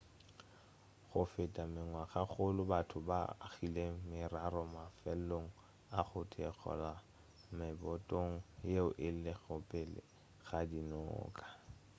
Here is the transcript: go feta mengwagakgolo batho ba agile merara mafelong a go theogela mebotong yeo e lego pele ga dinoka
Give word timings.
go 1.09 1.21
feta 1.33 1.63
mengwagakgolo 1.73 2.61
batho 2.71 2.97
ba 3.09 3.19
agile 3.47 3.83
merara 4.09 4.63
mafelong 4.75 5.47
a 5.99 5.99
go 6.07 6.19
theogela 6.31 6.91
mebotong 7.57 8.33
yeo 8.71 8.89
e 9.07 9.09
lego 9.23 9.55
pele 9.69 10.01
ga 10.47 10.59
dinoka 10.69 11.45